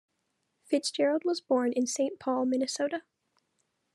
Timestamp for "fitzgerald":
0.63-1.25